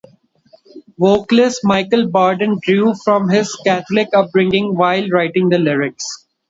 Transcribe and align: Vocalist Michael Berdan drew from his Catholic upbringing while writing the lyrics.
Vocalist 0.97 1.59
Michael 1.63 2.07
Berdan 2.09 2.59
drew 2.61 2.95
from 3.05 3.29
his 3.29 3.55
Catholic 3.63 4.07
upbringing 4.15 4.73
while 4.75 5.07
writing 5.09 5.49
the 5.49 5.59
lyrics. 5.59 6.25